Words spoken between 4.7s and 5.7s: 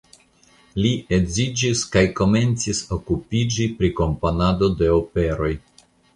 de operoj.